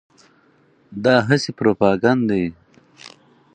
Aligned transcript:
دا 1.03 1.15
هسې 1.27 1.51
پروپاګند 1.57 2.21
دی. 2.29 2.45